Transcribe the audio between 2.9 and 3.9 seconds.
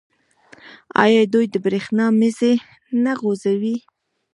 نه غځوي؟